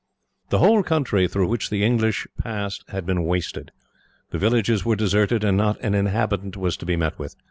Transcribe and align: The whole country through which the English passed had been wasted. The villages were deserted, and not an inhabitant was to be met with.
The 0.49 0.57
whole 0.57 0.81
country 0.81 1.27
through 1.27 1.47
which 1.47 1.69
the 1.69 1.83
English 1.85 2.25
passed 2.39 2.83
had 2.87 3.05
been 3.05 3.23
wasted. 3.23 3.71
The 4.31 4.39
villages 4.39 4.83
were 4.83 4.95
deserted, 4.95 5.43
and 5.43 5.55
not 5.55 5.79
an 5.81 5.93
inhabitant 5.93 6.57
was 6.57 6.75
to 6.77 6.87
be 6.87 6.95
met 6.95 7.19
with. 7.19 7.35